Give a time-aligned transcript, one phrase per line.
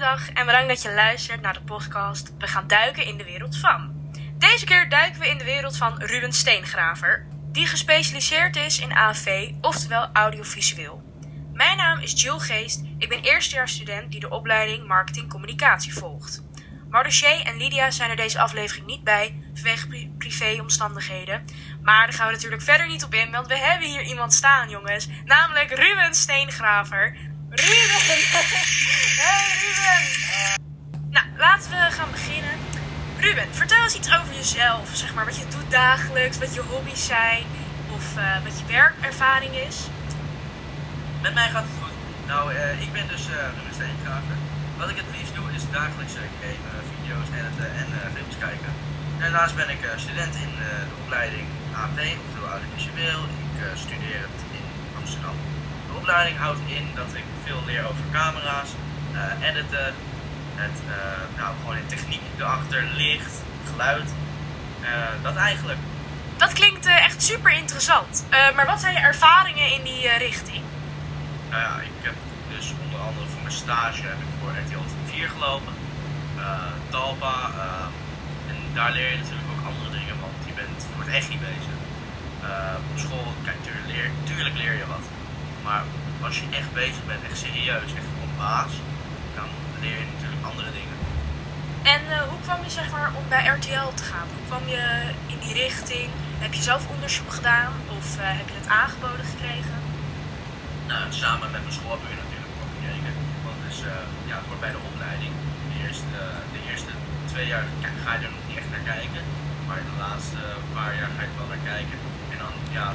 [0.00, 3.56] Goedendag en bedankt dat je luistert naar de podcast We gaan duiken in de wereld
[3.56, 4.10] van.
[4.38, 9.50] Deze keer duiken we in de wereld van Ruben Steengraver, die gespecialiseerd is in AV,
[9.60, 11.02] oftewel audiovisueel.
[11.52, 16.42] Mijn naam is Jill Geest, ik ben eerstejaarsstudent die de opleiding Marketing Communicatie volgt.
[16.90, 21.44] Mardoché en Lydia zijn er deze aflevering niet bij vanwege pri- privéomstandigheden.
[21.82, 24.70] Maar daar gaan we natuurlijk verder niet op in, want we hebben hier iemand staan,
[24.70, 25.08] jongens.
[25.24, 27.16] Namelijk Ruben Steengraver.
[27.50, 28.20] Ruben!
[29.22, 30.02] Hey Ruben!
[31.10, 32.56] Nou, laten we gaan beginnen.
[33.18, 34.88] Ruben, vertel eens iets over jezelf.
[34.92, 37.44] Zeg maar wat je doet dagelijks, wat je hobby's zijn
[37.96, 39.76] of eh, wat je werkervaring is.
[41.22, 41.96] Met mij gaat het goed.
[42.26, 44.36] Nou, eh, ik ben dus eh Ruben Steengraver.
[44.78, 48.72] Wat ik het liefst doe is dagelijks gamen, video's editen en films kijken.
[49.18, 50.72] Daarnaast ben ik student in de
[51.02, 51.46] opleiding
[51.82, 53.22] AV, oftewel audiovisueel.
[53.52, 54.66] Ik studeer het in
[55.00, 55.36] Amsterdam.
[55.92, 58.70] De opleiding houdt in dat ik veel leer over camera's,
[59.14, 59.94] eh, editen,
[60.54, 64.10] het, eh, nou, gewoon de techniek erachter, licht, geluid.
[64.80, 64.88] Eh,
[65.22, 65.78] dat eigenlijk.
[66.36, 68.24] Dat klinkt echt super interessant.
[68.54, 70.62] Maar wat zijn je ervaringen in die richting?
[71.50, 72.14] Nou ja, ik heb
[72.48, 75.72] dus onder andere voor mijn stage heb ik voor RTL 4 gelopen,
[76.90, 77.50] Talpa.
[78.48, 81.40] en daar leer je natuurlijk ook andere dingen, want je bent voor het echt niet
[81.40, 81.76] bezig.
[82.92, 85.19] Op school, kijk, tuurlijk leer, tuurlijk leer je wat.
[85.70, 85.84] Maar
[86.28, 88.72] als je echt bezig bent, echt serieus, echt op baas,
[89.36, 89.48] dan
[89.82, 90.96] leer je natuurlijk andere dingen.
[91.94, 94.28] En eh, hoe kwam je zeg maar om bij RTL te gaan?
[94.36, 94.84] Hoe kwam je
[95.32, 96.08] in die richting?
[96.44, 99.76] Heb je zelf onderzoek gedaan of eh, heb je het aangeboden gekregen?
[100.90, 103.12] Nou, samen met mijn school hebben we natuurlijk gekeken.
[103.46, 105.32] Want het, is, eh, ja, het hoort bij de opleiding.
[105.72, 106.18] De eerste,
[106.54, 106.92] de eerste
[107.32, 107.64] twee jaar
[108.04, 109.22] ga je er nog niet echt naar kijken.
[109.66, 110.40] Maar de laatste
[110.76, 111.98] paar jaar ga je er wel naar kijken.
[112.32, 112.86] En dan, ja,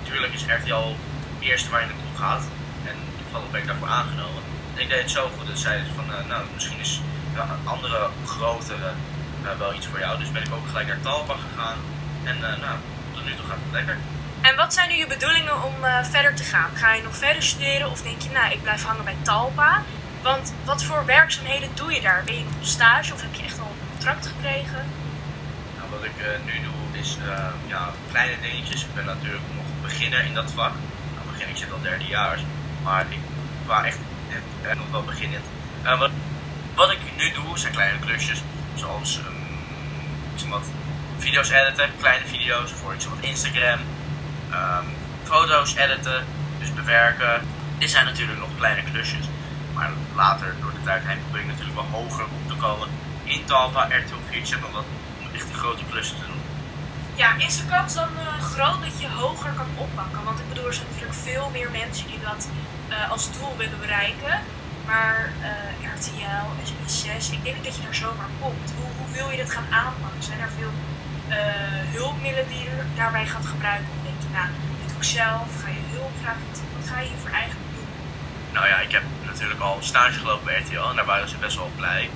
[0.00, 0.88] natuurlijk is RTL
[1.40, 2.44] het eerste waar je naartoe gaat.
[2.88, 4.42] En toevallig ben ik daarvoor aangenomen.
[4.74, 7.00] En ik deed het zo goed dat zeiden ze van, eh, nou, misschien is
[7.34, 8.90] een andere, grotere
[9.44, 10.18] eh, wel iets voor jou.
[10.18, 11.78] Dus ben ik ook gelijk naar Talpa gegaan.
[12.24, 12.76] En eh, nou,
[13.14, 13.96] tot nu toe gaat het lekker.
[14.40, 16.70] En wat zijn nu je bedoelingen om verder te gaan?
[16.74, 19.82] Ga je nog verder studeren of denk je, nou, ik blijf hangen bij Talpa?
[20.22, 22.22] Want wat voor werkzaamheden doe je daar?
[22.24, 24.84] Ben je nog op stage of heb je echt al een contract gekregen?
[25.76, 27.16] Nou, wat ik nu doe is
[27.66, 28.82] ja, kleine dingetjes.
[28.82, 30.72] Ik ben natuurlijk nog beginner in dat vak.
[31.48, 32.38] Ik zit al derde jaar.
[32.82, 33.18] Maar ik
[33.66, 33.98] was echt
[34.76, 35.44] nog wel beginnend.
[35.82, 36.10] Eh, wat,
[36.74, 38.42] wat ik nu doe zijn kleine klusjes.
[38.74, 39.20] Zoals
[40.34, 40.66] zeg wat,
[41.18, 43.80] video's editen, kleine video's voor zeg wat Instagram.
[44.50, 44.84] Ehm,
[45.22, 46.24] foto's editen,
[46.58, 47.42] dus bewerken.
[47.78, 49.26] Dit zijn natuurlijk nog kleine klusjes.
[49.74, 52.88] Maar later, door de tijd heen, probeer ik natuurlijk wel hoger op te komen.
[53.24, 54.84] In Talpa, RTL 4, zeg maar wat,
[55.20, 56.40] om echt die grote klussen te doen.
[57.14, 60.24] Ja, is de kans dan eh, groot dat je hoger kan oppakken?
[60.24, 62.42] Want ik er zijn natuurlijk veel meer mensen die dat
[62.88, 64.34] eh, als doel willen bereiken.
[64.86, 68.68] Maar eh, RTL, SBS6, ik denk niet dat je daar zomaar komt.
[68.76, 70.22] Hoe, hoe wil je dit gaan aanpakken?
[70.22, 70.72] Zijn er veel
[71.28, 71.38] eh,
[71.96, 73.88] hulpmiddelen die je daarbij gaat gebruiken?
[73.96, 74.48] Of denk je, nou,
[74.80, 76.42] dit doe ik zelf, ga je hulp vragen?
[76.76, 77.88] Wat, ga je hiervoor eigenlijk doen?
[78.52, 81.56] Nou ja, ik heb natuurlijk al stage gelopen bij RTL en daar waren ze best
[81.56, 82.10] wel blij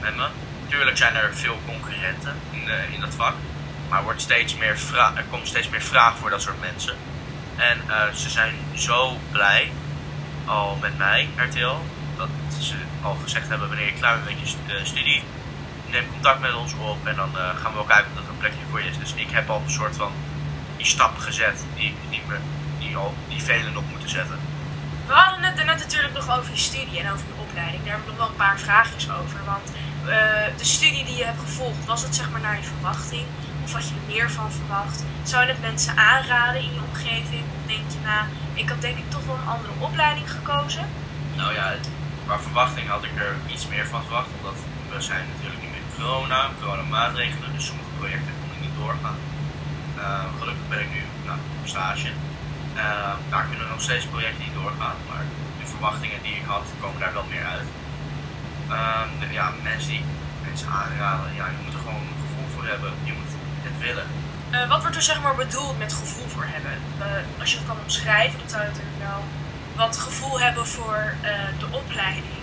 [0.00, 0.26] met me.
[0.68, 3.34] Tuurlijk zijn er veel concurrenten in, in dat vak,
[3.88, 4.76] maar wordt steeds meer
[5.16, 6.96] er komt steeds meer vraag voor dat soort mensen.
[7.58, 9.72] En eh, ze zijn zo blij
[10.44, 11.76] al met mij, RTL,
[12.16, 12.28] dat
[12.60, 15.22] ze al gezegd hebben wanneer je klaar bent met je eh, studie,
[15.90, 18.30] neem contact met ons op en dan eh, gaan we wel kijken of dat er
[18.30, 18.98] een plekje voor je is.
[18.98, 20.12] Dus ik heb al een soort van
[20.76, 22.40] die stap gezet die, niet meer,
[22.78, 24.38] die, al, die velen nog moeten zetten.
[25.06, 27.84] We hadden het daarnet natuurlijk nog over je studie en over je opleiding.
[27.84, 29.44] Daar heb ik nog wel een paar vraagjes over.
[29.44, 29.72] Want
[30.58, 33.26] de studie die je hebt gevolgd, was het zeg maar naar je verwachting?
[33.68, 35.04] Of had je er meer van verwacht?
[35.22, 37.44] Zou je het mensen aanraden in je omgeving?
[37.56, 38.24] Of denk je, nou,
[38.62, 40.84] ik had denk ik toch wel een andere opleiding gekozen?
[41.40, 41.66] Nou ja,
[42.26, 44.30] qua verwachting had ik er iets meer van verwacht.
[44.38, 44.58] Omdat
[44.90, 47.52] we zijn natuurlijk nu met corona, coronamaatregelen.
[47.54, 49.18] Dus sommige projecten konden niet doorgaan.
[50.02, 52.10] Eh, gelukkig ben ik nu nou, op stage.
[52.74, 54.98] Eh, daar kunnen nog steeds projecten niet doorgaan.
[55.08, 55.24] Maar
[55.60, 57.68] de verwachtingen die ik had, komen daar wel meer uit.
[58.76, 60.04] Ehm, ja, mensen die
[60.46, 62.92] mensen aanraden, ja, je moet er gewoon een gevoel voor hebben.
[63.08, 63.27] Je moet
[63.78, 64.06] willen.
[64.50, 66.76] Eh, wat wordt er zeg maar bedoeld met gevoel voor hebben?
[66.98, 69.24] Eh, als je het kan omschrijven, dan zou je natuurlijk wel
[69.76, 72.36] wat gevoel hebben voor eh, de opleiding.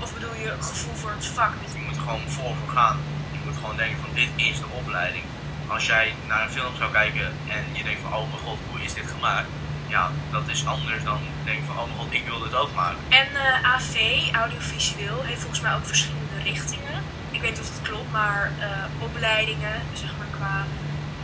[0.00, 1.52] Of bedoel je gevoel voor het vak?
[1.72, 2.98] Je moet er gewoon vol voor gaan.
[3.32, 5.24] Je moet gewoon denken van dit is de opleiding.
[5.66, 8.82] Als jij naar een film zou kijken en je denkt van oh mijn god, hoe
[8.82, 9.48] is dit gemaakt?
[9.86, 12.98] Ja, dat is anders dan denken van oh mijn god, ik wil dit ook maken.
[13.08, 13.28] En
[13.62, 13.96] AV,
[14.32, 17.02] audiovisueel, heeft volgens mij ook verschillende richtingen.
[17.44, 20.64] Weet of het klopt, maar eh, opleidingen, zeg maar qua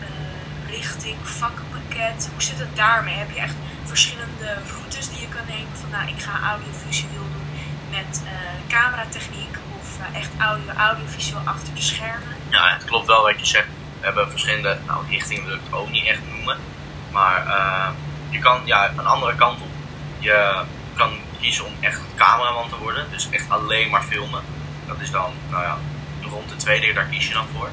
[0.00, 3.14] eh, richting, vakkenpakket, hoe zit het daarmee?
[3.14, 7.49] Heb je echt verschillende routes die je kan nemen van nou, ik ga audiovisueel doen
[7.90, 8.32] met eh,
[8.69, 12.34] cameratechniek of echt audio, audiovisueel achter de schermen?
[12.49, 13.69] Ja, het klopt wel wat je zegt.
[14.00, 16.58] We hebben verschillende nou, richtingen, wil ik het ook niet echt noemen.
[17.11, 17.44] Maar
[18.31, 19.73] je kan ja, een andere kant op.
[20.19, 20.62] Je
[20.94, 24.43] kan kiezen om echt cameraman te worden, dus echt alleen maar filmen.
[24.87, 25.78] Dat is dan, nou ja,
[26.28, 27.69] rond de tweede, daar kies je dan voor.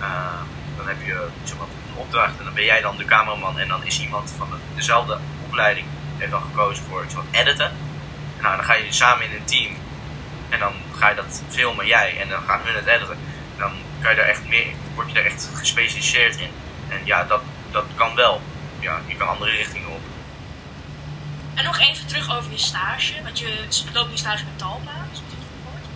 [0.00, 0.40] Eh,
[0.76, 3.84] dan heb je zeg een opdracht en dan ben jij dan de cameraman en dan
[3.84, 5.86] is iemand van de, dezelfde opleiding
[6.16, 7.70] heeft dan gekozen voor iets wat editen.
[8.36, 9.76] En nou, dan ga je samen in een team
[10.48, 13.16] en dan ga je dat filmen, jij, en dan gaan hun het editen.
[13.54, 16.50] En dan kan je daar echt meer, word je daar echt gespecialiseerd in.
[16.88, 18.42] En ja, dat, dat kan wel.
[18.80, 20.00] Ja, je kan andere richtingen op.
[21.54, 25.18] En nog even terug over je stage, want je loopt nu stage met Talpa, zoals
[25.18, 25.86] ik het gehoord.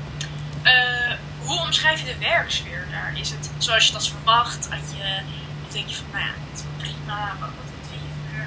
[0.65, 3.13] Uh, hoe omschrijf je de werksfeer daar?
[3.19, 4.69] Is het zoals je dat verwacht?
[4.71, 5.21] Had je,
[5.67, 7.51] of denk je van, nou ja, het is prima, wat,
[7.89, 8.47] vind je van?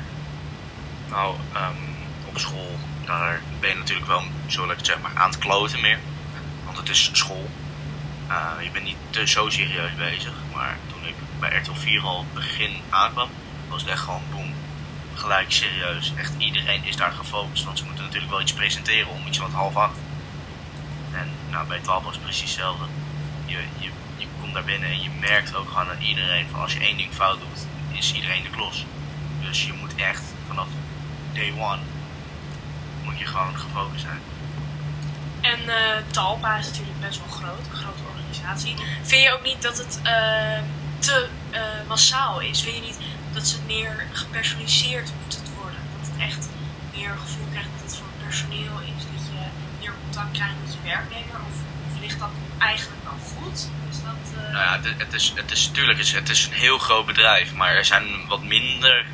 [1.09, 1.95] Nou, um,
[2.25, 6.00] op school, daar ben je natuurlijk wel, zo het zeg maar, aan het kloten meer.
[6.65, 7.50] Want het is school.
[8.29, 12.25] Uh, je bent niet te zo serieus bezig, maar toen ik bij RTL 4 al
[12.33, 13.29] begin aankwam,
[13.69, 14.53] was het echt gewoon boem,
[15.13, 16.13] gelijk serieus.
[16.15, 19.51] Echt iedereen is daar gefocust, want ze moeten natuurlijk wel iets presenteren om iets wat
[19.51, 19.97] half acht.
[21.53, 22.85] Nou, bij 12 was het precies hetzelfde.
[23.45, 26.73] Je, je, je komt daar binnen en je merkt ook gewoon aan iedereen van als
[26.73, 28.85] je één ding fout doet, is iedereen de klos.
[29.41, 30.67] Dus je moet echt vanaf
[31.33, 31.79] day one
[33.03, 34.19] moet je gewoon gefocust zijn.
[35.41, 35.75] En uh,
[36.11, 38.75] Talpa is natuurlijk best wel groot, een grote organisatie.
[39.01, 40.59] Vind je ook niet dat het uh,
[41.00, 42.61] te uh, massaal is?
[42.61, 43.00] Vind je niet
[43.33, 45.79] dat ze meer gepersonaliseerd moet worden?
[46.00, 46.50] Dat het echt
[46.95, 49.03] meer gevoel krijgt dat het voor personeel is?
[49.03, 49.52] Dat je
[49.83, 51.39] meer contact krijgt met je werknemer?
[51.47, 51.56] Of,
[51.88, 53.69] of ligt dat eigenlijk al goed?
[53.89, 57.06] Is dat, Nou ja, het, is, het is natuurlijk het het is een heel groot
[57.06, 59.06] bedrijf, maar er zijn wat minder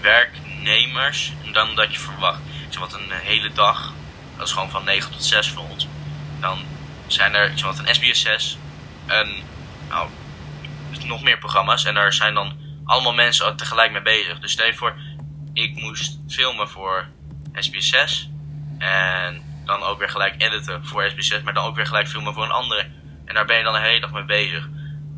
[0.00, 2.40] werknemers dan dat je verwacht.
[2.68, 3.92] Zeg wat een hele dag,
[4.36, 5.86] dat is gewoon van 9 tot 6 voor ons.
[6.40, 6.58] Dan
[7.06, 8.58] zijn er wat een SBS 6
[9.06, 9.28] en
[9.88, 10.08] nou,
[11.04, 12.52] nog meer programma's en daar zijn dan
[12.84, 14.38] allemaal mensen tegelijk mee bezig.
[14.38, 14.96] Dus stel je voor,
[15.52, 17.08] ik moest filmen voor
[17.54, 18.28] SBS 6
[18.78, 22.34] en dan ook weer gelijk editen voor SBS 6, maar dan ook weer gelijk filmen
[22.34, 22.90] voor een andere.
[23.24, 24.68] En daar ben je dan een hele dag mee bezig.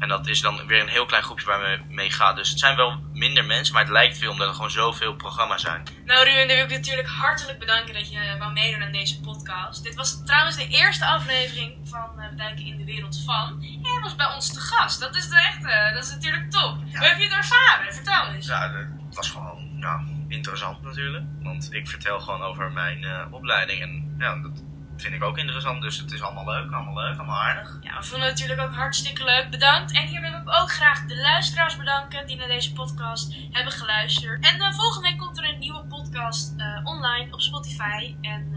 [0.02, 2.36] En dat is dan weer een heel klein groepje waar we mee gaat.
[2.36, 5.60] Dus het zijn wel minder mensen, maar het lijkt veel omdat er gewoon zoveel programma's
[5.60, 5.82] zijn.
[6.04, 9.82] Nou Ruben, dan wil ik natuurlijk hartelijk bedanken dat je wou meedoen aan deze podcast.
[9.82, 13.62] Dit was trouwens de eerste aflevering van uh, Duiken in de Wereld van.
[13.62, 15.00] En was bij ons te gast.
[15.00, 16.76] Dat is, de echte, dat is natuurlijk top.
[16.86, 16.98] Ja.
[16.98, 17.94] Hoe heb je het ervaren?
[17.94, 18.46] Vertel eens.
[18.46, 21.24] Ja, het was gewoon nou, interessant natuurlijk.
[21.42, 23.80] Want ik vertel gewoon over mijn uh, opleiding.
[23.80, 24.64] En ja, dat
[24.96, 25.82] vind ik ook interessant.
[25.82, 27.78] Dus het is allemaal leuk, allemaal leuk, allemaal aardig.
[27.80, 29.50] Ja, we vonden het natuurlijk ook hartstikke leuk.
[29.50, 29.92] Bedankt.
[29.92, 34.44] En hierbij wil ik ook graag de luisteraars bedanken die naar deze podcast hebben geluisterd.
[34.44, 38.14] En uh, volgende week komt er een nieuwe podcast uh, online op Spotify.
[38.20, 38.50] En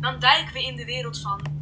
[0.00, 1.57] dan duiken we in de wereld van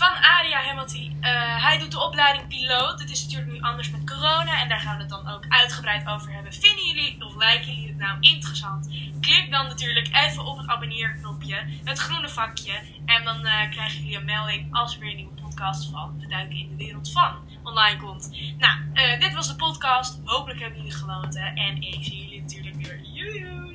[0.00, 1.16] van Aria Hamilton.
[1.20, 3.00] Uh, hij doet de opleiding piloot.
[3.00, 6.08] Het is natuurlijk nu anders met corona en daar gaan we het dan ook uitgebreid
[6.08, 6.52] over hebben.
[6.52, 8.88] Vinden jullie of lijken jullie het nou interessant?
[9.20, 12.80] Klik dan natuurlijk even op het abonneerknopje, het groene vakje.
[13.06, 16.26] En dan uh, krijgen jullie een melding als er weer een nieuwe podcast van We
[16.26, 18.30] Duiken in de Wereld van online komt.
[18.58, 20.20] Nou, uh, dit was de podcast.
[20.24, 23.00] Hopelijk hebben jullie genoten en ik zie jullie natuurlijk weer.
[23.02, 23.69] Joejoe!